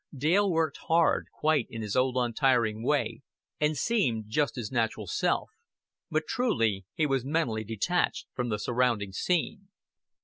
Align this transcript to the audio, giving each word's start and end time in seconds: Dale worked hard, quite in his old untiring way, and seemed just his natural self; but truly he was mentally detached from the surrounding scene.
Dale 0.17 0.49
worked 0.49 0.77
hard, 0.87 1.27
quite 1.31 1.67
in 1.69 1.83
his 1.83 1.95
old 1.95 2.17
untiring 2.17 2.83
way, 2.83 3.21
and 3.59 3.77
seemed 3.77 4.29
just 4.29 4.55
his 4.55 4.71
natural 4.71 5.05
self; 5.05 5.51
but 6.09 6.25
truly 6.27 6.87
he 6.95 7.05
was 7.05 7.23
mentally 7.23 7.63
detached 7.63 8.25
from 8.33 8.49
the 8.49 8.57
surrounding 8.57 9.13
scene. 9.13 9.67